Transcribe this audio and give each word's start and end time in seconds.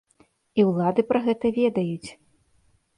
І 0.61 0.65
ўлады 0.69 1.01
пра 1.13 1.23
гэта 1.29 1.55
ведаюць. 1.61 2.09